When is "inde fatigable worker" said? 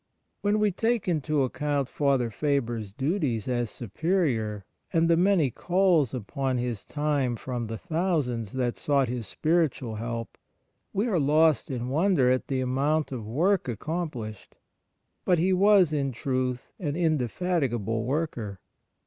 16.95-18.59